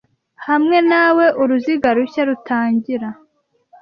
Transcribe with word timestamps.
hamwe 0.47 0.77
nawe 0.91 1.25
uruziga 1.41 1.89
rushya 1.97 2.21
rutangira 2.29 3.09